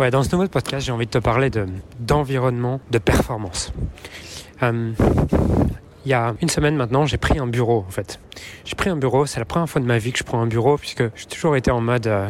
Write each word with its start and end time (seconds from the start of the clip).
Ouais, 0.00 0.10
dans 0.10 0.24
ce 0.24 0.34
nouveau 0.34 0.48
podcast, 0.48 0.84
j'ai 0.84 0.90
envie 0.90 1.06
de 1.06 1.10
te 1.12 1.18
parler 1.18 1.50
de, 1.50 1.68
d'environnement, 2.00 2.80
de 2.90 2.98
performance. 2.98 3.72
Euh, 4.64 4.90
il 6.04 6.08
y 6.08 6.12
a 6.12 6.34
une 6.42 6.48
semaine 6.48 6.74
maintenant, 6.74 7.06
j'ai 7.06 7.16
pris 7.16 7.38
un 7.38 7.46
bureau 7.46 7.84
en 7.86 7.90
fait. 7.92 8.18
J'ai 8.64 8.74
pris 8.74 8.90
un 8.90 8.96
bureau, 8.96 9.24
c'est 9.24 9.38
la 9.38 9.44
première 9.44 9.68
fois 9.68 9.80
de 9.80 9.86
ma 9.86 9.98
vie 9.98 10.10
que 10.10 10.18
je 10.18 10.24
prends 10.24 10.40
un 10.40 10.48
bureau 10.48 10.78
puisque 10.78 11.04
j'ai 11.14 11.26
toujours 11.26 11.54
été 11.54 11.70
en 11.70 11.80
mode 11.80 12.08
euh, 12.08 12.28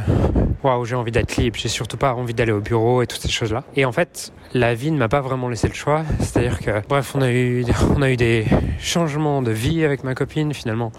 waouh, 0.63 0.85
j'ai 0.85 0.95
envie 0.95 1.11
d'être 1.11 1.39
libre, 1.39 1.57
j'ai 1.59 1.71
surtout 1.71 1.97
pas 1.97 2.13
envie 2.13 2.35
d'aller 2.35 2.53
au 2.53 2.61
bureau 2.61 3.01
et 3.01 3.07
toutes 3.07 3.23
ces 3.23 3.31
choses-là. 3.31 3.65
Et 3.77 3.87
en 3.87 3.93
fait, 3.93 4.35
la 4.53 4.75
vie 4.75 4.91
ne 4.91 4.99
m'a 4.99 5.09
pas 5.09 5.23
vraiment 5.23 5.49
laissé 5.49 5.67
le 5.67 5.75
choix, 5.75 6.03
c'est-à-dire 6.19 6.59
que 6.59 6.87
bref, 6.87 7.15
on 7.15 7.23
a 7.23 7.33
eu 7.33 7.65
on 7.97 8.03
a 8.03 8.11
eu 8.11 8.19
des 8.19 8.45
changements 8.79 9.41
de 9.41 9.53
vie 9.53 9.87
avec 9.87 10.05
ma 10.05 10.15
copine 10.15 10.53
finalement. 10.53 10.93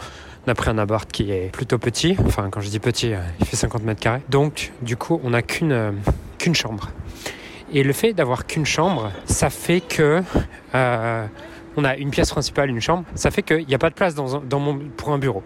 On 0.47 0.52
a 0.52 0.55
pris 0.55 0.71
un 0.71 0.79
appart 0.79 1.11
qui 1.11 1.32
est 1.32 1.52
plutôt 1.52 1.77
petit, 1.77 2.18
enfin 2.25 2.50
quand 2.50 2.61
je 2.61 2.70
dis 2.70 2.79
petit, 2.79 3.13
euh, 3.13 3.20
il 3.39 3.45
fait 3.45 3.55
50 3.55 3.84
mètres 3.84 4.02
carrés. 4.02 4.21
Donc 4.29 4.71
du 4.82 4.97
coup, 4.97 5.21
on 5.23 5.29
n'a 5.29 5.43
qu'une 5.43 5.71
euh, 5.71 5.91
chambre. 6.54 6.89
Et 7.73 7.84
le 7.84 7.93
fait 7.93 8.14
d'avoir 8.14 8.46
qu'une 8.46 8.65
chambre, 8.65 9.11
ça 9.25 9.50
fait 9.50 9.82
que 9.82 10.21
euh, 10.75 11.25
on 11.78 11.83
a 11.83 11.96
une 11.96 12.11
pièce 12.11 12.29
principale, 12.29 12.69
une 12.69 12.82
chambre. 12.82 13.06
Ça 13.15 13.32
fait 13.32 13.42
qu'il 13.42 13.65
n'y 13.65 13.74
a 13.74 13.79
pas 13.79 13.89
de 13.89 13.96
place 13.96 14.14
dans, 14.14 14.39
dans 14.39 14.60
mon, 14.60 14.79
pour 14.96 15.10
un 15.10 15.18
bureau. 15.18 15.43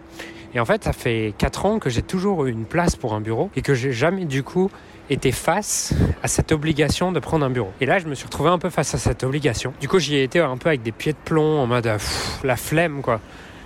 Et 0.53 0.59
en 0.59 0.65
fait, 0.65 0.83
ça 0.83 0.93
fait 0.93 1.33
4 1.37 1.65
ans 1.65 1.79
que 1.79 1.89
j'ai 1.89 2.01
toujours 2.01 2.45
eu 2.45 2.51
une 2.51 2.65
place 2.65 2.95
pour 2.95 3.13
un 3.13 3.21
bureau 3.21 3.51
et 3.55 3.61
que 3.61 3.73
j'ai 3.73 3.91
jamais 3.91 4.25
du 4.25 4.43
coup 4.43 4.69
été 5.09 5.31
face 5.31 5.93
à 6.23 6.27
cette 6.27 6.51
obligation 6.51 7.11
de 7.11 7.19
prendre 7.19 7.45
un 7.45 7.49
bureau. 7.49 7.71
Et 7.81 7.85
là, 7.85 7.99
je 7.99 8.07
me 8.07 8.15
suis 8.15 8.25
retrouvé 8.25 8.49
un 8.49 8.59
peu 8.59 8.69
face 8.69 8.93
à 8.95 8.97
cette 8.97 9.23
obligation. 9.23 9.73
Du 9.79 9.87
coup, 9.87 9.99
j'y 9.99 10.15
ai 10.15 10.23
été 10.23 10.39
un 10.39 10.57
peu 10.57 10.69
avec 10.69 10.81
des 10.81 10.91
pieds 10.91 11.13
de 11.13 11.17
plomb 11.23 11.59
en 11.59 11.67
mode 11.67 11.89
la 12.43 12.55
flemme 12.55 13.01
quoi. 13.01 13.19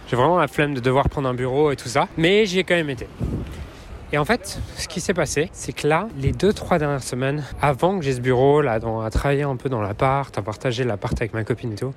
J'ai 0.09 0.15
vraiment 0.15 0.37
la 0.37 0.47
flemme 0.47 0.73
de 0.73 0.79
devoir 0.79 1.09
prendre 1.09 1.29
un 1.29 1.33
bureau 1.33 1.71
et 1.71 1.75
tout 1.75 1.87
ça. 1.87 2.07
Mais 2.17 2.45
j'y 2.45 2.59
ai 2.59 2.63
quand 2.63 2.75
même 2.75 2.89
été. 2.89 3.07
Et 4.13 4.19
en 4.19 4.25
fait, 4.25 4.59
ce 4.77 4.87
qui 4.87 5.01
s'est 5.01 5.15
passé, 5.15 5.49
c'est 5.53 5.73
que 5.73 5.87
là, 5.87 6.07
les 6.19 6.33
deux, 6.33 6.53
trois 6.53 6.77
dernières 6.77 7.01
semaines, 7.01 7.43
avant 7.59 7.97
que 7.97 8.05
j'ai 8.05 8.13
ce 8.13 8.21
bureau, 8.21 8.61
là, 8.61 8.73
à 8.73 9.09
travailler 9.09 9.41
un 9.41 9.55
peu 9.55 9.69
dans 9.69 9.81
l'appart, 9.81 10.37
à 10.37 10.43
partager 10.43 10.83
l'appart 10.83 11.19
avec 11.19 11.33
ma 11.33 11.43
copine 11.43 11.73
et 11.73 11.75
tout, 11.75 11.95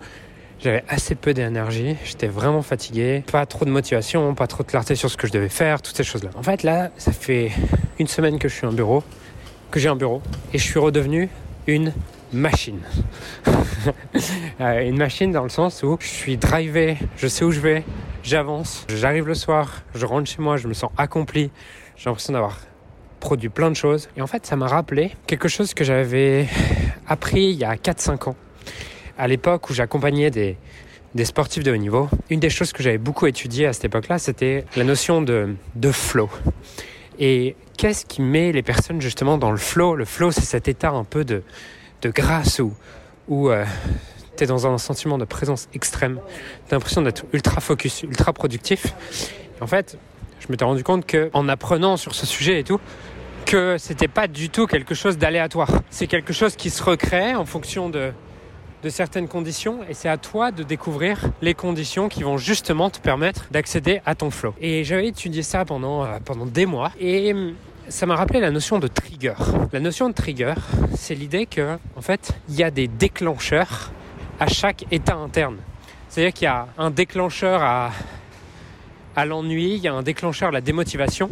j'avais 0.58 0.82
assez 0.88 1.14
peu 1.14 1.34
d'énergie, 1.34 1.94
j'étais 2.06 2.28
vraiment 2.28 2.62
fatigué, 2.62 3.22
pas 3.30 3.44
trop 3.44 3.66
de 3.66 3.70
motivation, 3.70 4.34
pas 4.34 4.46
trop 4.46 4.62
de 4.62 4.68
clarté 4.68 4.94
sur 4.94 5.10
ce 5.10 5.18
que 5.18 5.26
je 5.26 5.32
devais 5.32 5.50
faire, 5.50 5.82
toutes 5.82 5.94
ces 5.94 6.04
choses-là. 6.04 6.30
En 6.36 6.42
fait, 6.42 6.62
là, 6.62 6.90
ça 6.96 7.12
fait 7.12 7.52
une 7.98 8.06
semaine 8.06 8.38
que 8.38 8.48
je 8.48 8.54
suis 8.54 8.66
un 8.66 8.72
bureau, 8.72 9.04
que 9.70 9.78
j'ai 9.78 9.90
un 9.90 9.96
bureau, 9.96 10.22
et 10.54 10.58
je 10.58 10.64
suis 10.64 10.78
redevenu 10.78 11.28
une 11.66 11.92
machine. 12.32 12.80
une 14.58 14.96
machine 14.96 15.32
dans 15.32 15.42
le 15.42 15.50
sens 15.50 15.82
où 15.82 15.98
je 16.00 16.06
suis 16.06 16.38
drivé, 16.38 16.96
je 17.18 17.28
sais 17.28 17.44
où 17.44 17.50
je 17.50 17.60
vais, 17.60 17.84
j'avance, 18.22 18.86
j'arrive 18.88 19.28
le 19.28 19.34
soir, 19.34 19.82
je 19.94 20.06
rentre 20.06 20.30
chez 20.30 20.40
moi, 20.40 20.56
je 20.56 20.66
me 20.66 20.72
sens 20.72 20.90
accompli, 20.96 21.50
j'ai 21.96 22.10
l'impression 22.10 22.32
d'avoir 22.32 22.58
produit 23.20 23.48
plein 23.48 23.70
de 23.70 23.76
choses. 23.76 24.08
Et 24.16 24.22
en 24.22 24.26
fait, 24.26 24.46
ça 24.46 24.56
m'a 24.56 24.68
rappelé 24.68 25.12
quelque 25.26 25.48
chose 25.48 25.74
que 25.74 25.84
j'avais 25.84 26.46
appris 27.06 27.44
il 27.44 27.56
y 27.58 27.64
a 27.64 27.74
4-5 27.74 28.30
ans. 28.30 28.36
À 29.18 29.26
l'époque 29.28 29.70
où 29.70 29.74
j'accompagnais 29.74 30.30
des, 30.30 30.58
des 31.14 31.24
sportifs 31.24 31.62
de 31.62 31.72
haut 31.72 31.76
niveau, 31.76 32.08
une 32.28 32.40
des 32.40 32.50
choses 32.50 32.72
que 32.72 32.82
j'avais 32.82 32.98
beaucoup 32.98 33.26
étudiées 33.26 33.66
à 33.66 33.72
cette 33.72 33.86
époque-là, 33.86 34.18
c'était 34.18 34.64
la 34.76 34.84
notion 34.84 35.22
de, 35.22 35.56
de 35.74 35.90
flow. 35.90 36.28
Et 37.18 37.56
qu'est-ce 37.78 38.04
qui 38.04 38.20
met 38.20 38.52
les 38.52 38.62
personnes 38.62 39.00
justement 39.00 39.38
dans 39.38 39.50
le 39.50 39.56
flow? 39.56 39.96
Le 39.96 40.04
flow, 40.04 40.30
c'est 40.30 40.42
cet 40.42 40.68
état 40.68 40.90
un 40.90 41.04
peu 41.04 41.24
de, 41.24 41.42
de 42.02 42.10
grâce 42.10 42.58
où, 42.58 42.74
où 43.28 43.48
euh, 43.48 43.64
tu 44.36 44.44
es 44.44 44.46
dans 44.46 44.66
un 44.66 44.76
sentiment 44.76 45.16
de 45.16 45.24
présence 45.24 45.68
extrême. 45.72 46.20
Tu 46.68 46.74
as 46.74 46.76
l'impression 46.76 47.00
d'être 47.00 47.24
ultra 47.32 47.62
focus, 47.62 48.02
ultra 48.02 48.34
productif. 48.34 48.94
Et 49.58 49.62
en 49.62 49.66
fait, 49.66 49.98
je 50.40 50.46
m'étais 50.50 50.64
rendu 50.64 50.84
compte 50.84 51.06
que 51.06 51.30
en 51.32 51.48
apprenant 51.48 51.96
sur 51.96 52.14
ce 52.14 52.26
sujet 52.26 52.60
et 52.60 52.64
tout, 52.64 52.80
que 53.46 53.78
c'était 53.78 54.08
pas 54.08 54.26
du 54.26 54.50
tout 54.50 54.66
quelque 54.66 54.94
chose 54.94 55.18
d'aléatoire. 55.18 55.70
C'est 55.88 56.08
quelque 56.08 56.32
chose 56.32 56.56
qui 56.56 56.68
se 56.68 56.82
recrée 56.82 57.34
en 57.34 57.44
fonction 57.44 57.88
de, 57.88 58.12
certaines 58.88 59.26
conditions 59.26 59.80
et 59.88 59.94
c'est 59.94 60.08
à 60.08 60.16
toi 60.16 60.52
de 60.52 60.62
découvrir 60.62 61.18
les 61.42 61.54
conditions 61.54 62.08
qui 62.08 62.22
vont 62.22 62.38
justement 62.38 62.88
te 62.88 63.00
permettre 63.00 63.46
d'accéder 63.50 64.00
à 64.06 64.14
ton 64.14 64.30
flow. 64.30 64.54
Et 64.60 64.84
j'avais 64.84 65.08
étudié 65.08 65.42
ça 65.42 65.64
pendant, 65.64 66.04
euh, 66.04 66.18
pendant 66.24 66.46
des 66.46 66.66
mois 66.66 66.92
et 67.00 67.32
hum, 67.32 67.54
ça 67.88 68.06
m'a 68.06 68.14
rappelé 68.14 68.38
la 68.38 68.52
notion 68.52 68.78
de 68.78 68.86
trigger. 68.86 69.34
La 69.72 69.80
notion 69.80 70.08
de 70.08 70.14
trigger, 70.14 70.54
c'est 70.96 71.16
l'idée 71.16 71.46
que 71.46 71.78
en 71.96 72.00
fait, 72.00 72.32
il 72.48 72.54
y 72.54 72.62
a 72.62 72.70
des 72.70 72.86
déclencheurs 72.86 73.90
à 74.38 74.46
chaque 74.46 74.84
état 74.92 75.16
interne. 75.16 75.56
C'est-à-dire 76.08 76.32
qu'il 76.32 76.44
y 76.44 76.48
a 76.48 76.68
un 76.78 76.90
déclencheur 76.90 77.62
à 77.62 77.90
à 79.16 79.24
l'ennui, 79.24 79.74
il 79.74 79.80
y 79.82 79.88
a 79.88 79.94
un 79.94 80.02
déclencheur 80.02 80.52
la 80.52 80.60
démotivation. 80.60 81.30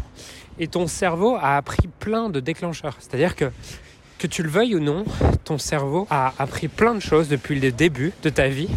Et 0.58 0.68
ton 0.68 0.86
cerveau 0.86 1.36
a 1.36 1.56
appris 1.56 1.88
plein 2.00 2.30
de 2.30 2.40
déclencheurs. 2.40 2.96
C'est-à-dire 2.98 3.36
que, 3.36 3.50
que 4.18 4.26
tu 4.26 4.42
le 4.42 4.48
veuilles 4.48 4.74
ou 4.74 4.80
non, 4.80 5.04
ton 5.44 5.58
cerveau 5.58 6.06
a 6.10 6.32
appris 6.38 6.68
plein 6.68 6.94
de 6.94 7.00
choses 7.00 7.28
depuis 7.28 7.60
le 7.60 7.72
début 7.72 8.12
de 8.22 8.30
ta 8.30 8.48
vie 8.48 8.68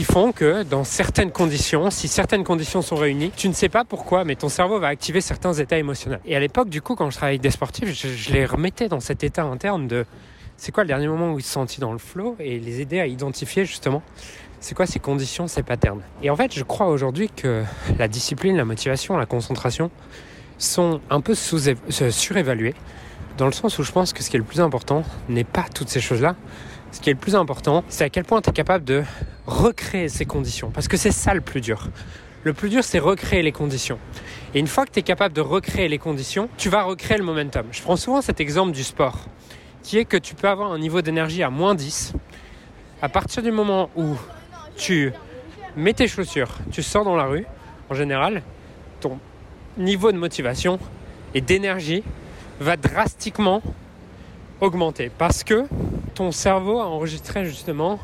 qui 0.00 0.04
font 0.04 0.32
que 0.32 0.62
dans 0.62 0.82
certaines 0.82 1.30
conditions, 1.30 1.90
si 1.90 2.08
certaines 2.08 2.42
conditions 2.42 2.80
sont 2.80 2.96
réunies, 2.96 3.32
tu 3.36 3.48
ne 3.48 3.52
sais 3.52 3.68
pas 3.68 3.84
pourquoi, 3.84 4.24
mais 4.24 4.34
ton 4.34 4.48
cerveau 4.48 4.78
va 4.78 4.88
activer 4.88 5.20
certains 5.20 5.52
états 5.52 5.78
émotionnels. 5.78 6.20
Et 6.24 6.34
à 6.34 6.40
l'époque, 6.40 6.70
du 6.70 6.80
coup, 6.80 6.94
quand 6.94 7.10
je 7.10 7.16
travaillais 7.16 7.34
avec 7.34 7.42
des 7.42 7.50
sportifs, 7.50 7.92
je, 7.92 8.32
les 8.32 8.46
remettais 8.46 8.88
dans 8.88 9.00
cet 9.00 9.24
état 9.24 9.42
interne 9.42 9.88
de 9.88 10.06
c'est 10.56 10.72
quoi 10.72 10.84
le 10.84 10.88
dernier 10.88 11.08
moment 11.08 11.32
où 11.32 11.38
ils 11.38 11.42
se 11.42 11.52
sentaient 11.52 11.80
dans 11.80 11.92
le 11.92 11.98
flow 11.98 12.36
et 12.38 12.58
les 12.58 12.80
aider 12.80 13.00
à 13.00 13.06
identifier 13.06 13.64
justement 13.64 14.02
c'est 14.60 14.74
quoi 14.74 14.86
ces 14.86 14.98
conditions, 14.98 15.48
ces 15.48 15.62
patterns? 15.62 16.02
Et 16.22 16.30
en 16.30 16.36
fait, 16.36 16.54
je 16.54 16.62
crois 16.62 16.86
aujourd'hui 16.86 17.30
que 17.34 17.64
la 17.98 18.08
discipline, 18.08 18.56
la 18.56 18.64
motivation, 18.64 19.16
la 19.16 19.26
concentration 19.26 19.90
sont 20.58 21.00
un 21.08 21.20
peu 21.20 21.34
sous 21.34 21.58
surévaluées, 22.10 22.74
dans 23.38 23.46
le 23.46 23.52
sens 23.52 23.78
où 23.78 23.82
je 23.82 23.90
pense 23.90 24.12
que 24.12 24.22
ce 24.22 24.28
qui 24.28 24.36
est 24.36 24.38
le 24.38 24.44
plus 24.44 24.60
important 24.60 25.02
n'est 25.28 25.44
pas 25.44 25.64
toutes 25.74 25.88
ces 25.88 26.00
choses-là. 26.00 26.36
Ce 26.92 27.00
qui 27.00 27.08
est 27.08 27.14
le 27.14 27.18
plus 27.18 27.36
important, 27.36 27.84
c'est 27.88 28.04
à 28.04 28.10
quel 28.10 28.24
point 28.24 28.42
tu 28.42 28.50
es 28.50 28.52
capable 28.52 28.84
de 28.84 29.02
recréer 29.46 30.08
ces 30.08 30.26
conditions. 30.26 30.70
Parce 30.70 30.88
que 30.88 30.96
c'est 30.96 31.12
ça 31.12 31.32
le 31.32 31.40
plus 31.40 31.60
dur. 31.60 31.88
Le 32.42 32.52
plus 32.52 32.68
dur, 32.68 32.84
c'est 32.84 32.98
recréer 32.98 33.42
les 33.42 33.52
conditions. 33.52 33.98
Et 34.54 34.58
une 34.58 34.66
fois 34.66 34.84
que 34.84 34.90
tu 34.90 34.98
es 34.98 35.02
capable 35.02 35.34
de 35.34 35.40
recréer 35.40 35.88
les 35.88 35.98
conditions, 35.98 36.48
tu 36.58 36.68
vas 36.68 36.82
recréer 36.82 37.16
le 37.16 37.24
momentum. 37.24 37.66
Je 37.70 37.80
prends 37.80 37.96
souvent 37.96 38.20
cet 38.20 38.40
exemple 38.40 38.72
du 38.72 38.82
sport, 38.82 39.18
qui 39.82 39.98
est 39.98 40.04
que 40.04 40.16
tu 40.16 40.34
peux 40.34 40.48
avoir 40.48 40.72
un 40.72 40.78
niveau 40.78 41.00
d'énergie 41.00 41.42
à 41.42 41.50
moins 41.50 41.74
10. 41.74 42.12
À 43.00 43.08
partir 43.08 43.42
du 43.42 43.52
moment 43.52 43.88
où 43.96 44.16
tu 44.76 45.12
mets 45.76 45.92
tes 45.92 46.08
chaussures, 46.08 46.50
tu 46.72 46.82
sors 46.82 47.04
dans 47.04 47.16
la 47.16 47.24
rue, 47.24 47.46
en 47.88 47.94
général, 47.94 48.42
ton 49.00 49.18
niveau 49.76 50.12
de 50.12 50.18
motivation 50.18 50.78
et 51.34 51.40
d'énergie 51.40 52.02
va 52.60 52.76
drastiquement 52.76 53.62
augmenter 54.60 55.10
parce 55.16 55.44
que 55.44 55.64
ton 56.14 56.32
cerveau 56.32 56.80
a 56.80 56.86
enregistré 56.86 57.44
justement 57.44 57.98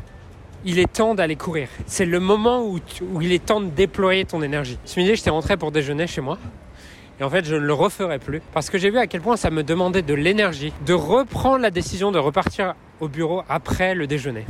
il 0.64 0.78
est 0.80 0.92
temps 0.92 1.14
d'aller 1.14 1.36
courir. 1.36 1.68
C'est 1.86 2.06
le 2.06 2.18
moment 2.18 2.64
où, 2.64 2.80
où, 3.12 3.22
il 3.22 3.32
est 3.32 3.44
temps 3.44 3.60
de 3.60 3.68
déployer 3.68 4.24
ton 4.24 4.42
énergie. 4.42 4.78
Ce 4.84 4.98
midi, 4.98 5.14
j'étais 5.14 5.30
rentré 5.30 5.56
pour 5.56 5.70
déjeuner 5.70 6.08
chez 6.08 6.20
moi. 6.20 6.38
Et 7.20 7.24
en 7.24 7.30
fait, 7.30 7.44
je 7.44 7.54
ne 7.54 7.60
le 7.60 7.72
referai 7.72 8.18
plus 8.18 8.42
parce 8.52 8.68
que 8.68 8.76
j'ai 8.76 8.90
vu 8.90 8.98
à 8.98 9.06
quel 9.06 9.20
point 9.20 9.36
ça 9.36 9.50
me 9.50 9.62
demandait 9.62 10.02
de 10.02 10.14
l'énergie 10.14 10.72
de 10.84 10.92
reprendre 10.92 11.58
la 11.58 11.70
décision 11.70 12.10
de 12.10 12.18
repartir 12.18 12.74
au 13.00 13.08
bureau 13.08 13.42
après 13.48 13.94
le 13.94 14.06
déjeuner. 14.06 14.44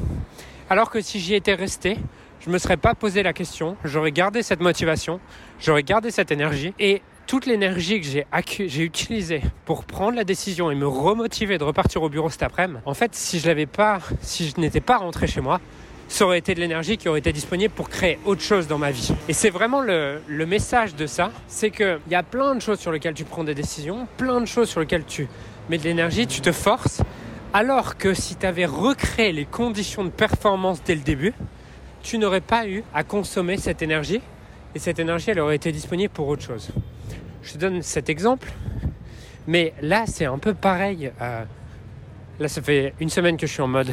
Alors 0.69 0.91
que 0.91 1.01
si 1.01 1.21
j'y 1.21 1.35
étais 1.35 1.55
resté, 1.55 1.97
je 2.41 2.51
me 2.51 2.59
serais 2.59 2.77
pas 2.77 2.95
posé 2.95 3.23
la 3.23 3.33
question, 3.33 3.77
j'aurais 3.85 4.13
gardé 4.13 4.43
cette 4.43 4.61
motivation, 4.61 5.21
j'aurais 5.61 5.83
gardé 5.83 6.11
cette 6.11 6.31
énergie 6.31 6.75
et 6.79 7.03
toute 7.27 7.47
l'énergie 7.47 8.01
que 8.01 8.07
j'ai, 8.07 8.27
j'ai 8.69 8.83
utilisée 8.83 9.43
pour 9.65 9.85
prendre 9.85 10.17
la 10.17 10.25
décision 10.25 10.71
et 10.71 10.75
me 10.75 10.87
remotiver 10.87 11.59
de 11.59 11.65
repartir 11.65 12.03
au 12.03 12.09
bureau 12.09 12.31
cet 12.31 12.45
après-midi, 12.45 12.81
en 12.85 12.95
fait, 12.95 13.15
si 13.15 13.41
je 13.41 13.49
l'avais 13.49 13.67
pas, 13.67 13.99
si 14.21 14.49
je 14.49 14.61
n'étais 14.61 14.81
pas 14.81 14.99
rentré 14.99 15.27
chez 15.27 15.41
moi, 15.41 15.61
ça 16.09 16.25
aurait 16.25 16.39
été 16.39 16.55
de 16.55 16.61
l'énergie 16.61 16.97
qui 16.99 17.09
aurait 17.09 17.19
été 17.19 17.33
disponible 17.33 17.75
pour 17.75 17.89
créer 17.89 18.19
autre 18.25 18.43
chose 18.43 18.69
dans 18.69 18.79
ma 18.79 18.93
vie. 18.93 19.13
Et 19.29 19.33
c'est 19.33 19.51
vraiment 19.51 19.81
le, 19.81 20.21
le, 20.29 20.47
message 20.47 20.95
de 20.95 21.07
ça, 21.07 21.33
c'est 21.49 21.71
qu'il 21.71 21.99
y 22.09 22.15
a 22.15 22.23
plein 22.23 22.55
de 22.55 22.61
choses 22.63 22.79
sur 22.79 22.93
lesquelles 22.93 23.15
tu 23.15 23.25
prends 23.25 23.43
des 23.43 23.57
décisions, 23.57 24.07
plein 24.17 24.41
de 24.41 24.47
choses 24.47 24.69
sur 24.69 24.79
lesquelles 24.79 25.05
tu 25.05 25.27
mets 25.69 25.79
de 25.79 25.83
l'énergie, 25.83 26.29
tu 26.29 26.41
te 26.41 26.53
forces, 26.53 27.03
alors 27.53 27.97
que 27.97 28.15
si 28.15 28.37
tu 28.37 28.47
avais 28.47 28.67
recréé 28.67 29.33
les 29.33 29.47
conditions 29.47 30.05
de 30.05 30.11
performance 30.11 30.83
dès 30.85 30.95
le 30.95 31.01
début, 31.01 31.35
tu 32.03 32.19
n'aurais 32.19 32.41
pas 32.41 32.69
eu 32.69 32.85
à 32.95 33.05
consommer 33.05 33.57
cette 33.57 33.83
énergie 33.83 34.21
et 34.75 34.79
cette 34.79 34.99
énergie, 34.99 35.31
elle 35.31 35.41
aurait 35.41 35.57
été 35.57 35.73
disponible 35.73 36.13
pour 36.13 36.29
autre 36.29 36.43
chose. 36.43 36.71
Je 37.43 37.53
te 37.53 37.59
donne 37.59 37.83
cet 37.83 38.09
exemple, 38.09 38.53
mais 39.47 39.73
là, 39.81 40.05
c'est 40.07 40.27
un 40.27 40.39
peu 40.39 40.53
pareil. 40.53 41.11
Euh, 41.21 41.45
là, 42.39 42.49
ça 42.49 42.61
fait 42.61 42.93
une 43.01 43.09
semaine 43.09 43.37
que 43.37 43.47
je 43.47 43.53
suis 43.53 43.63
en 43.63 43.69
mode 43.69 43.91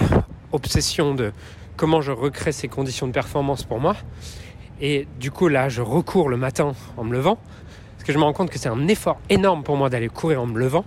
obsession 0.52 1.16
de 1.16 1.32
comment 1.78 2.02
je 2.02 2.12
recrée 2.12 2.52
ces 2.52 2.68
conditions 2.68 3.08
de 3.08 3.14
performance 3.14 3.64
pour 3.64 3.80
moi. 3.80 3.96
Et 4.82 5.08
du 5.20 5.32
coup, 5.32 5.48
là, 5.48 5.70
je 5.70 5.82
recours 5.82 6.30
le 6.30 6.38
matin 6.38 6.74
en 6.98 7.04
me 7.04 7.14
levant. 7.14 7.38
Parce 8.04 8.08
que 8.08 8.14
je 8.16 8.20
me 8.20 8.26
rends 8.26 8.34
compte 8.34 8.50
que 8.50 8.60
c'est 8.60 8.68
un 8.68 8.90
effort 8.90 9.18
énorme 9.30 9.64
pour 9.64 9.78
moi 9.78 9.90
d'aller 9.90 10.10
courir 10.10 10.42
en 10.42 10.46
me 10.46 10.60
levant. 10.60 10.84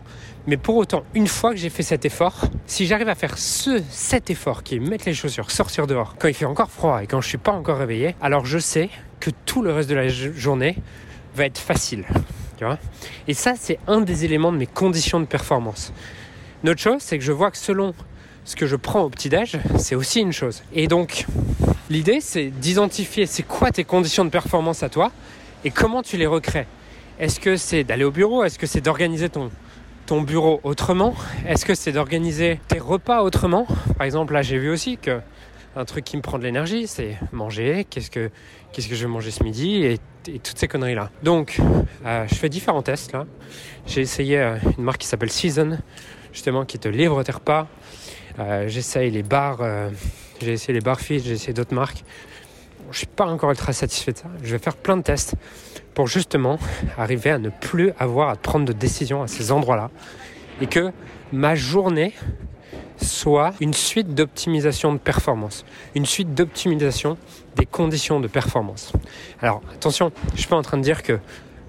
Mais 0.46 0.58
pour 0.58 0.76
autant, 0.76 1.02
une 1.14 1.28
fois 1.28 1.52
que 1.52 1.56
j'ai 1.56 1.70
fait 1.70 1.82
cet 1.82 2.04
effort, 2.04 2.42
si 2.66 2.84
j'arrive 2.84 3.08
à 3.08 3.14
faire 3.14 3.38
ce, 3.38 3.82
cet 3.88 4.28
effort 4.28 4.62
qui 4.62 4.74
est 4.74 4.80
mettre 4.80 5.06
les 5.06 5.14
chaussures, 5.14 5.50
sortir 5.50 5.86
dehors, 5.86 6.16
quand 6.18 6.28
il 6.28 6.34
fait 6.34 6.44
encore 6.44 6.70
froid 6.70 7.02
et 7.02 7.06
quand 7.06 7.22
je 7.22 7.28
suis 7.28 7.38
pas 7.38 7.52
encore 7.52 7.78
réveillé, 7.78 8.14
alors 8.20 8.44
je 8.44 8.58
sais 8.58 8.90
que 9.18 9.30
tout 9.46 9.62
le 9.62 9.72
reste 9.72 9.88
de 9.88 9.94
la 9.94 10.08
journée 10.08 10.76
va 11.34 11.46
être 11.46 11.56
facile. 11.56 12.04
Tu 12.58 12.66
vois? 12.66 12.76
Et 13.28 13.32
ça, 13.32 13.54
c'est 13.58 13.78
un 13.86 14.02
des 14.02 14.26
éléments 14.26 14.52
de 14.52 14.58
mes 14.58 14.66
conditions 14.66 15.18
de 15.18 15.24
performance. 15.24 15.94
Une 16.64 16.68
autre 16.68 16.82
chose, 16.82 17.00
c'est 17.00 17.16
que 17.16 17.24
je 17.24 17.32
vois 17.32 17.50
que 17.50 17.56
selon 17.56 17.94
ce 18.44 18.56
que 18.56 18.66
je 18.66 18.76
prends 18.76 19.00
au 19.00 19.08
petit-déj, 19.08 19.56
c'est 19.78 19.94
aussi 19.94 20.20
une 20.20 20.34
chose. 20.34 20.64
Et 20.74 20.86
donc, 20.86 21.24
l'idée, 21.88 22.20
c'est 22.20 22.48
d'identifier 22.50 23.24
c'est 23.24 23.42
quoi 23.42 23.70
tes 23.70 23.84
conditions 23.84 24.26
de 24.26 24.30
performance 24.30 24.82
à 24.82 24.90
toi 24.90 25.12
et 25.64 25.70
comment 25.70 26.02
tu 26.02 26.18
les 26.18 26.26
recrées. 26.26 26.66
Est-ce 27.18 27.40
que 27.40 27.56
c'est 27.56 27.82
d'aller 27.82 28.04
au 28.04 28.10
bureau? 28.10 28.44
Est-ce 28.44 28.58
que 28.58 28.66
c'est 28.66 28.82
d'organiser 28.82 29.30
ton, 29.30 30.20
bureau 30.20 30.60
autrement? 30.64 31.14
Est-ce 31.48 31.64
que 31.64 31.74
c'est 31.74 31.92
d'organiser 31.92 32.60
tes 32.68 32.78
repas 32.78 33.22
autrement? 33.22 33.66
Par 33.96 34.04
exemple, 34.04 34.34
là, 34.34 34.42
j'ai 34.42 34.58
vu 34.58 34.68
aussi 34.68 34.98
que 34.98 35.20
un 35.76 35.84
truc 35.86 36.04
qui 36.04 36.18
me 36.18 36.22
prend 36.22 36.38
de 36.38 36.44
l'énergie, 36.44 36.86
c'est 36.86 37.16
manger. 37.32 37.86
Qu'est-ce 37.88 38.10
que, 38.10 38.30
qu'est-ce 38.70 38.88
que 38.88 38.94
je 38.94 39.06
vais 39.06 39.10
manger 39.10 39.30
ce 39.30 39.42
midi? 39.44 39.84
Et, 39.84 39.98
toutes 40.42 40.58
ces 40.58 40.66
conneries-là. 40.66 41.10
Donc, 41.22 41.58
euh, 42.04 42.26
je 42.28 42.34
fais 42.34 42.48
différents 42.48 42.82
tests 42.82 43.12
là. 43.12 43.26
J'ai 43.86 44.00
essayé 44.00 44.40
euh, 44.40 44.56
une 44.76 44.82
marque 44.82 45.02
qui 45.02 45.06
s'appelle 45.06 45.30
Season, 45.30 45.78
justement, 46.32 46.64
qui 46.64 46.80
te 46.80 46.88
livre 46.88 47.22
tes 47.22 47.30
repas. 47.30 47.68
Euh, 48.40 48.66
j'essaye 48.66 49.12
les 49.12 49.22
bars, 49.22 49.60
j'ai 50.42 50.54
essayé 50.54 50.74
les 50.74 50.80
bars 50.80 50.98
j'ai 51.00 51.30
essayé 51.30 51.52
d'autres 51.52 51.74
marques. 51.74 52.02
Je 52.90 52.98
suis 52.98 53.06
pas 53.06 53.26
encore 53.26 53.50
ultra 53.50 53.72
satisfait 53.72 54.12
de 54.12 54.18
ça. 54.18 54.28
Je 54.42 54.52
vais 54.52 54.58
faire 54.58 54.76
plein 54.76 54.96
de 54.96 55.02
tests 55.02 55.34
pour 55.94 56.06
justement 56.06 56.58
arriver 56.98 57.30
à 57.30 57.38
ne 57.38 57.48
plus 57.48 57.92
avoir 57.98 58.28
à 58.28 58.36
prendre 58.36 58.64
de 58.66 58.72
décisions 58.72 59.22
à 59.22 59.26
ces 59.26 59.50
endroits-là 59.52 59.90
et 60.60 60.66
que 60.66 60.92
ma 61.32 61.54
journée 61.54 62.12
soit 62.96 63.52
une 63.60 63.74
suite 63.74 64.14
d'optimisation 64.14 64.92
de 64.92 64.98
performance, 64.98 65.64
une 65.94 66.06
suite 66.06 66.34
d'optimisation 66.34 67.18
des 67.56 67.66
conditions 67.66 68.20
de 68.20 68.28
performance. 68.28 68.92
Alors 69.40 69.62
attention, 69.74 70.12
je 70.34 70.40
suis 70.40 70.48
pas 70.48 70.56
en 70.56 70.62
train 70.62 70.78
de 70.78 70.82
dire 70.82 71.02
que 71.02 71.18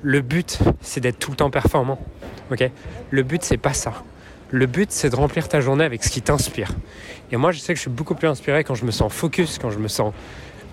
le 0.04 0.22
but 0.22 0.60
c'est 0.82 1.00
d'être 1.00 1.20
tout 1.20 1.32
le 1.32 1.38
temps 1.38 1.50
performant. 1.50 2.00
Ok? 2.52 2.70
Le 3.10 3.24
but 3.24 3.44
c'est 3.44 3.58
pas 3.58 3.74
ça. 3.74 3.94
Le 4.52 4.66
but 4.66 4.92
c'est 4.92 5.10
de 5.10 5.16
remplir 5.16 5.50
ta 5.50 5.60
journée 5.60 5.84
avec 5.84 6.04
ce 6.04 6.10
qui 6.10 6.22
t'inspire. 6.22 6.72
Et 7.32 7.38
moi 7.38 7.52
je 7.52 7.60
sais 7.60 7.74
que 7.74 7.78
je 7.78 7.82
suis 7.82 7.92
beaucoup 7.92 8.16
plus 8.16 8.28
inspiré 8.28 8.64
quand 8.64 8.76
je 8.76 8.86
me 8.86 8.92
sens 8.92 9.12
focus, 9.12 9.58
quand 9.58 9.70
je 9.70 9.80
me 9.80 9.88
sens 9.88 10.14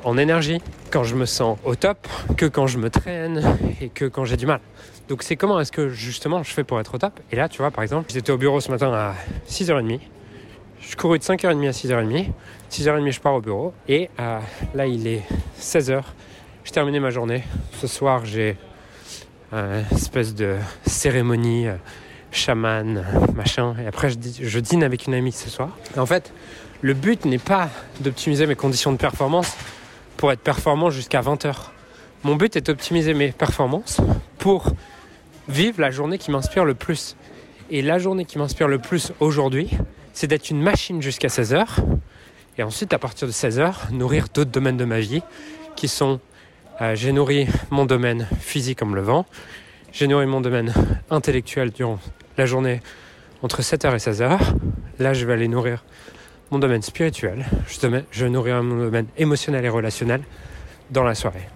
en 0.04 0.18
énergie, 0.18 0.60
quand 0.90 1.04
je 1.04 1.14
me 1.14 1.26
sens 1.26 1.58
au 1.64 1.74
top, 1.74 2.06
que 2.36 2.46
quand 2.46 2.66
je 2.66 2.78
me 2.78 2.90
traîne 2.90 3.56
et 3.80 3.88
que 3.88 4.04
quand 4.04 4.24
j'ai 4.24 4.36
du 4.36 4.46
mal. 4.46 4.60
Donc 5.08 5.22
c'est 5.22 5.36
comment 5.36 5.60
est-ce 5.60 5.72
que 5.72 5.88
justement 5.88 6.42
je 6.42 6.50
fais 6.50 6.64
pour 6.64 6.80
être 6.80 6.94
au 6.94 6.98
top? 6.98 7.20
Et 7.32 7.36
là 7.36 7.48
tu 7.48 7.58
vois 7.58 7.70
par 7.70 7.82
exemple, 7.82 8.10
j'étais 8.12 8.32
au 8.32 8.38
bureau 8.38 8.60
ce 8.60 8.70
matin 8.70 8.92
à 8.92 9.14
6h30 9.48 10.00
je 10.88 10.96
cours 10.96 11.12
de 11.12 11.22
5h30 11.22 11.68
à 11.68 11.70
6h30. 11.70 12.26
6h30, 12.70 13.10
je 13.10 13.20
pars 13.20 13.34
au 13.34 13.40
bureau. 13.40 13.72
Et 13.88 14.10
euh, 14.20 14.38
là, 14.74 14.86
il 14.86 15.06
est 15.06 15.22
16h. 15.60 16.02
J'ai 16.64 16.72
terminé 16.72 17.00
ma 17.00 17.10
journée. 17.10 17.42
Ce 17.80 17.86
soir, 17.86 18.24
j'ai 18.24 18.56
une 19.52 19.84
espèce 19.92 20.34
de 20.34 20.56
cérémonie 20.84 21.68
euh, 21.68 21.74
chaman, 22.32 23.04
machin. 23.34 23.76
Et 23.82 23.86
après, 23.86 24.10
je, 24.10 24.58
dîne 24.58 24.82
avec 24.82 25.06
une 25.06 25.14
amie 25.14 25.32
ce 25.32 25.48
soir. 25.48 25.70
en 25.96 26.06
fait, 26.06 26.32
le 26.82 26.92
but 26.92 27.24
n'est 27.24 27.38
pas 27.38 27.70
d'optimiser 28.00 28.46
mes 28.46 28.56
conditions 28.56 28.92
de 28.92 28.96
performance 28.96 29.56
pour 30.16 30.32
être 30.32 30.40
performant 30.40 30.90
jusqu'à 30.90 31.20
20h. 31.20 31.54
Mon 32.22 32.36
but 32.36 32.56
est 32.56 32.66
d'optimiser 32.66 33.14
mes 33.14 33.32
performances 33.32 34.00
pour 34.38 34.72
vivre 35.48 35.80
la 35.80 35.90
journée 35.90 36.18
qui 36.18 36.30
m'inspire 36.30 36.64
le 36.64 36.74
plus. 36.74 37.16
Et 37.70 37.82
la 37.82 37.98
journée 37.98 38.24
qui 38.24 38.38
m'inspire 38.38 38.68
le 38.68 38.78
plus 38.78 39.12
aujourd'hui, 39.20 39.70
c'est 40.12 40.26
d'être 40.26 40.50
une 40.50 40.62
machine 40.62 41.02
jusqu'à 41.02 41.28
16h. 41.28 41.66
Et 42.56 42.62
ensuite, 42.62 42.92
à 42.94 42.98
partir 42.98 43.26
de 43.26 43.32
16h, 43.32 43.92
nourrir 43.92 44.26
d'autres 44.32 44.50
domaines 44.50 44.76
de 44.76 44.84
ma 44.84 45.00
vie 45.00 45.22
qui 45.76 45.88
sont 45.88 46.20
euh, 46.80 46.96
j'ai 46.96 47.12
nourri 47.12 47.46
mon 47.70 47.86
domaine 47.86 48.26
physique 48.40 48.80
comme 48.80 48.96
le 48.96 49.00
vent, 49.00 49.26
j'ai 49.92 50.08
nourri 50.08 50.26
mon 50.26 50.40
domaine 50.40 50.74
intellectuel 51.08 51.70
durant 51.70 52.00
la 52.36 52.46
journée 52.46 52.80
entre 53.42 53.62
7h 53.62 53.94
et 53.94 53.98
16h. 53.98 54.40
Là, 54.98 55.14
je 55.14 55.24
vais 55.24 55.34
aller 55.34 55.46
nourrir 55.46 55.84
mon 56.50 56.58
domaine 56.58 56.82
spirituel, 56.82 57.46
je, 57.66 58.00
je 58.10 58.26
nourrir 58.26 58.62
mon 58.62 58.84
domaine 58.84 59.06
émotionnel 59.16 59.64
et 59.64 59.68
relationnel 59.68 60.22
dans 60.90 61.04
la 61.04 61.14
soirée. 61.14 61.48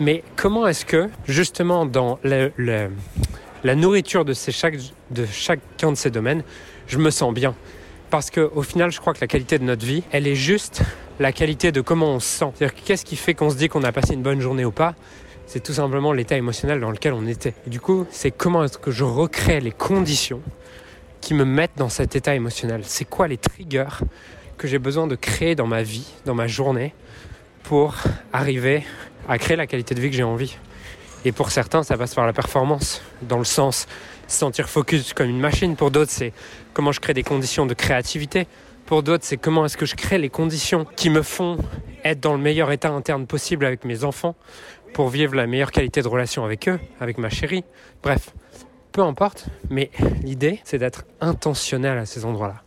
Mais 0.00 0.24
comment 0.36 0.66
est-ce 0.66 0.84
que, 0.84 1.08
justement, 1.26 1.86
dans 1.86 2.18
la 2.24 3.74
nourriture 3.74 4.24
de, 4.24 4.32
ces 4.32 4.52
de 5.10 5.26
chacun 5.26 5.92
de 5.92 5.96
ces 5.96 6.10
domaines, 6.10 6.42
je 6.86 6.98
me 6.98 7.10
sens 7.10 7.32
bien? 7.32 7.54
Parce 8.10 8.30
qu'au 8.30 8.62
final, 8.62 8.90
je 8.90 9.00
crois 9.00 9.12
que 9.12 9.20
la 9.20 9.26
qualité 9.26 9.58
de 9.58 9.64
notre 9.64 9.84
vie, 9.84 10.02
elle 10.12 10.26
est 10.26 10.34
juste 10.34 10.82
la 11.20 11.32
qualité 11.32 11.72
de 11.72 11.80
comment 11.80 12.08
on 12.08 12.20
se 12.20 12.26
sent. 12.26 12.52
C'est-à-dire 12.54 12.82
qu'est-ce 12.84 13.04
qui 13.04 13.16
fait 13.16 13.34
qu'on 13.34 13.50
se 13.50 13.56
dit 13.56 13.68
qu'on 13.68 13.84
a 13.84 13.92
passé 13.92 14.14
une 14.14 14.22
bonne 14.22 14.40
journée 14.40 14.64
ou 14.64 14.72
pas? 14.72 14.94
C'est 15.46 15.62
tout 15.62 15.74
simplement 15.74 16.12
l'état 16.12 16.36
émotionnel 16.36 16.80
dans 16.80 16.90
lequel 16.90 17.12
on 17.12 17.26
était. 17.26 17.54
Du 17.66 17.80
coup, 17.80 18.06
c'est 18.10 18.30
comment 18.30 18.64
est-ce 18.64 18.78
que 18.78 18.90
je 18.90 19.04
recrée 19.04 19.60
les 19.60 19.72
conditions 19.72 20.40
qui 21.24 21.32
me 21.32 21.46
mettent 21.46 21.78
dans 21.78 21.88
cet 21.88 22.16
état 22.16 22.34
émotionnel. 22.34 22.82
C'est 22.84 23.06
quoi 23.06 23.28
les 23.28 23.38
triggers 23.38 24.04
que 24.58 24.68
j'ai 24.68 24.78
besoin 24.78 25.06
de 25.06 25.14
créer 25.14 25.54
dans 25.54 25.66
ma 25.66 25.82
vie, 25.82 26.06
dans 26.26 26.34
ma 26.34 26.46
journée, 26.46 26.92
pour 27.62 27.94
arriver 28.30 28.84
à 29.26 29.38
créer 29.38 29.56
la 29.56 29.66
qualité 29.66 29.94
de 29.94 30.02
vie 30.02 30.10
que 30.10 30.16
j'ai 30.16 30.22
envie? 30.22 30.58
Et 31.24 31.32
pour 31.32 31.50
certains, 31.50 31.82
ça 31.82 31.96
passe 31.96 32.14
par 32.14 32.26
la 32.26 32.34
performance, 32.34 33.00
dans 33.22 33.38
le 33.38 33.44
sens 33.44 33.86
se 34.28 34.38
sentir 34.38 34.68
focus 34.68 35.14
comme 35.14 35.30
une 35.30 35.40
machine. 35.40 35.76
Pour 35.76 35.90
d'autres, 35.90 36.10
c'est 36.10 36.34
comment 36.74 36.92
je 36.92 37.00
crée 37.00 37.14
des 37.14 37.22
conditions 37.22 37.64
de 37.64 37.72
créativité. 37.72 38.46
Pour 38.84 39.02
d'autres, 39.02 39.24
c'est 39.24 39.38
comment 39.38 39.64
est-ce 39.64 39.78
que 39.78 39.86
je 39.86 39.94
crée 39.94 40.18
les 40.18 40.28
conditions 40.28 40.84
qui 40.84 41.08
me 41.08 41.22
font 41.22 41.56
être 42.04 42.20
dans 42.20 42.34
le 42.34 42.40
meilleur 42.40 42.70
état 42.70 42.90
interne 42.90 43.26
possible 43.26 43.64
avec 43.64 43.86
mes 43.86 44.04
enfants 44.04 44.36
pour 44.92 45.08
vivre 45.08 45.34
la 45.34 45.46
meilleure 45.46 45.72
qualité 45.72 46.02
de 46.02 46.08
relation 46.08 46.44
avec 46.44 46.68
eux, 46.68 46.78
avec 47.00 47.16
ma 47.16 47.30
chérie. 47.30 47.64
Bref, 48.02 48.34
peu 48.94 49.02
importe, 49.02 49.46
mais 49.70 49.90
l'idée, 50.22 50.60
c'est 50.62 50.78
d'être 50.78 51.04
intentionnel 51.20 51.98
à 51.98 52.06
ces 52.06 52.24
endroits-là. 52.24 52.62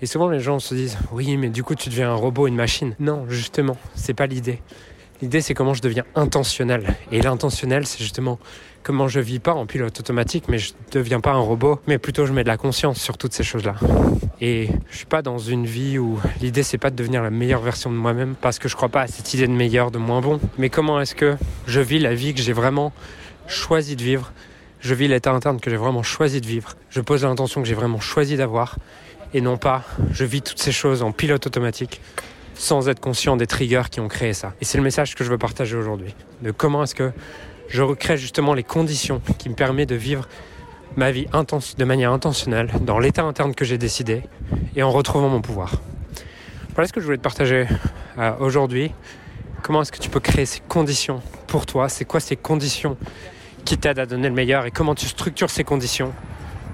Et 0.00 0.06
souvent, 0.06 0.28
les 0.28 0.38
gens 0.38 0.60
se 0.60 0.76
disent 0.76 0.96
Oui, 1.10 1.36
mais 1.36 1.48
du 1.48 1.64
coup, 1.64 1.74
tu 1.74 1.88
deviens 1.88 2.12
un 2.12 2.14
robot, 2.14 2.46
une 2.46 2.54
machine. 2.54 2.94
Non, 3.00 3.26
justement, 3.28 3.76
c'est 3.96 4.14
pas 4.14 4.26
l'idée. 4.26 4.62
L'idée, 5.20 5.40
c'est 5.40 5.54
comment 5.54 5.74
je 5.74 5.82
deviens 5.82 6.04
intentionnel. 6.14 6.94
Et 7.10 7.20
l'intentionnel, 7.20 7.84
c'est 7.84 7.98
justement 7.98 8.38
comment 8.84 9.08
je 9.08 9.18
vis 9.18 9.40
pas 9.40 9.54
en 9.54 9.66
pilote 9.66 9.98
automatique, 9.98 10.44
mais 10.48 10.58
je 10.58 10.72
deviens 10.92 11.18
pas 11.18 11.32
un 11.32 11.40
robot, 11.40 11.80
mais 11.88 11.98
plutôt 11.98 12.26
je 12.26 12.32
mets 12.32 12.44
de 12.44 12.48
la 12.48 12.58
conscience 12.58 13.00
sur 13.00 13.18
toutes 13.18 13.32
ces 13.32 13.42
choses-là. 13.42 13.74
Et 14.40 14.68
je 14.88 14.98
suis 14.98 15.06
pas 15.06 15.22
dans 15.22 15.38
une 15.38 15.66
vie 15.66 15.98
où 15.98 16.20
l'idée, 16.40 16.62
c'est 16.62 16.78
pas 16.78 16.90
de 16.90 16.96
devenir 16.96 17.24
la 17.24 17.30
meilleure 17.30 17.62
version 17.62 17.90
de 17.90 17.96
moi-même, 17.96 18.36
parce 18.40 18.60
que 18.60 18.68
je 18.68 18.76
crois 18.76 18.90
pas 18.90 19.00
à 19.00 19.06
cette 19.08 19.34
idée 19.34 19.48
de 19.48 19.52
meilleur, 19.52 19.90
de 19.90 19.98
moins 19.98 20.20
bon. 20.20 20.38
Mais 20.58 20.70
comment 20.70 21.00
est-ce 21.00 21.16
que 21.16 21.36
je 21.66 21.80
vis 21.80 21.98
la 21.98 22.14
vie 22.14 22.34
que 22.34 22.40
j'ai 22.40 22.52
vraiment 22.52 22.92
choisi 23.48 23.96
de 23.96 24.02
vivre 24.02 24.32
Je 24.80 24.94
vis 24.94 25.08
l'état 25.08 25.32
interne 25.32 25.60
que 25.60 25.70
j'ai 25.70 25.76
vraiment 25.76 26.02
choisi 26.02 26.40
de 26.40 26.46
vivre. 26.46 26.74
Je 26.90 27.00
pose 27.00 27.24
l'intention 27.24 27.62
que 27.62 27.68
j'ai 27.68 27.74
vraiment 27.74 28.00
choisi 28.00 28.36
d'avoir. 28.36 28.76
Et 29.34 29.40
non 29.40 29.56
pas, 29.56 29.84
je 30.12 30.24
vis 30.24 30.42
toutes 30.42 30.60
ces 30.60 30.72
choses 30.72 31.02
en 31.02 31.12
pilote 31.12 31.46
automatique 31.46 32.00
sans 32.54 32.88
être 32.88 33.00
conscient 33.00 33.36
des 33.36 33.46
triggers 33.46 33.82
qui 33.90 34.00
ont 34.00 34.08
créé 34.08 34.32
ça. 34.32 34.54
Et 34.60 34.64
c'est 34.64 34.78
le 34.78 34.84
message 34.84 35.14
que 35.14 35.24
je 35.24 35.30
veux 35.30 35.38
partager 35.38 35.76
aujourd'hui. 35.76 36.14
De 36.42 36.50
comment 36.50 36.82
est-ce 36.82 36.94
que 36.94 37.12
je 37.68 37.82
recrée 37.82 38.16
justement 38.16 38.54
les 38.54 38.62
conditions 38.62 39.20
qui 39.38 39.48
me 39.48 39.54
permettent 39.54 39.88
de 39.88 39.94
vivre 39.94 40.28
ma 40.96 41.10
vie 41.10 41.26
de 41.26 41.84
manière 41.84 42.12
intentionnelle, 42.12 42.70
dans 42.80 42.98
l'état 42.98 43.22
interne 43.24 43.54
que 43.54 43.64
j'ai 43.64 43.76
décidé, 43.76 44.22
et 44.74 44.82
en 44.82 44.90
retrouvant 44.90 45.28
mon 45.28 45.42
pouvoir. 45.42 45.72
Voilà 46.74 46.88
ce 46.88 46.92
que 46.92 47.00
je 47.00 47.04
voulais 47.04 47.18
te 47.18 47.22
partager 47.22 47.66
euh, 48.18 48.32
aujourd'hui. 48.40 48.92
Comment 49.62 49.82
est-ce 49.82 49.92
que 49.92 49.98
tu 49.98 50.08
peux 50.08 50.20
créer 50.20 50.46
ces 50.46 50.60
conditions 50.60 51.20
pour 51.46 51.66
toi? 51.66 51.88
C'est 51.88 52.04
quoi 52.04 52.20
ces 52.20 52.36
conditions 52.36 52.96
qui 53.66 53.76
t'aident 53.76 53.98
à 53.98 54.06
donner 54.06 54.28
le 54.28 54.34
meilleur 54.34 54.64
et 54.64 54.70
comment 54.70 54.94
tu 54.94 55.06
structures 55.06 55.50
ces 55.50 55.64
conditions 55.64 56.14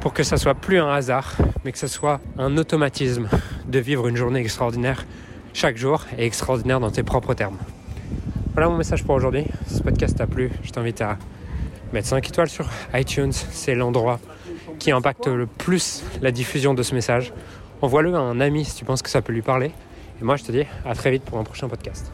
pour 0.00 0.12
que 0.12 0.22
ça 0.22 0.36
soit 0.36 0.54
plus 0.54 0.78
un 0.78 0.92
hasard, 0.92 1.36
mais 1.64 1.72
que 1.72 1.78
ça 1.78 1.88
soit 1.88 2.20
un 2.38 2.56
automatisme 2.56 3.28
de 3.66 3.78
vivre 3.80 4.06
une 4.06 4.16
journée 4.16 4.40
extraordinaire 4.40 5.04
chaque 5.54 5.76
jour 5.76 6.04
est 6.16 6.24
extraordinaire 6.24 6.80
dans 6.80 6.90
tes 6.90 7.02
propres 7.02 7.34
termes. 7.34 7.58
Voilà 8.54 8.68
mon 8.68 8.76
message 8.76 9.04
pour 9.04 9.14
aujourd'hui. 9.14 9.44
Si 9.66 9.76
ce 9.76 9.82
podcast 9.82 10.16
t'a 10.16 10.26
plu, 10.26 10.50
je 10.62 10.70
t'invite 10.70 11.00
à 11.02 11.18
mettre 11.92 12.08
5 12.08 12.26
étoiles 12.26 12.48
sur 12.48 12.68
iTunes. 12.94 13.32
C'est 13.32 13.74
l'endroit 13.74 14.18
qui 14.78 14.90
impacte 14.90 15.26
le 15.26 15.46
plus 15.46 16.02
la 16.22 16.30
diffusion 16.30 16.72
de 16.74 16.82
ce 16.82 16.94
message. 16.94 17.32
Envoie-le 17.82 18.14
à 18.14 18.18
un 18.18 18.40
ami 18.40 18.64
si 18.64 18.76
tu 18.76 18.84
penses 18.84 19.02
que 19.02 19.10
ça 19.10 19.20
peut 19.20 19.32
lui 19.32 19.42
parler. 19.42 19.72
Et 20.20 20.24
moi, 20.24 20.36
je 20.36 20.44
te 20.44 20.52
dis 20.52 20.64
à 20.84 20.94
très 20.94 21.10
vite 21.10 21.24
pour 21.24 21.38
un 21.38 21.44
prochain 21.44 21.68
podcast. 21.68 22.10